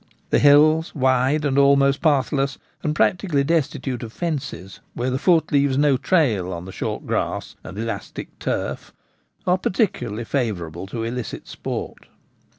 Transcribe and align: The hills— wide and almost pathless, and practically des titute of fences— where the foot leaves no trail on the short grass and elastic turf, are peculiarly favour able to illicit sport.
The 0.31 0.39
hills— 0.39 0.95
wide 0.95 1.45
and 1.45 1.59
almost 1.59 2.01
pathless, 2.01 2.57
and 2.81 2.95
practically 2.95 3.43
des 3.43 3.61
titute 3.61 4.01
of 4.01 4.11
fences— 4.11 4.79
where 4.95 5.11
the 5.11 5.19
foot 5.19 5.51
leaves 5.51 5.77
no 5.77 5.95
trail 5.95 6.51
on 6.51 6.65
the 6.65 6.71
short 6.71 7.05
grass 7.05 7.55
and 7.63 7.77
elastic 7.77 8.39
turf, 8.39 8.95
are 9.45 9.59
peculiarly 9.59 10.23
favour 10.23 10.69
able 10.69 10.87
to 10.87 11.03
illicit 11.03 11.47
sport. 11.47 12.07